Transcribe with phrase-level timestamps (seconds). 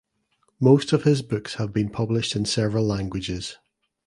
[0.59, 3.57] Most of his books have been published in several languages.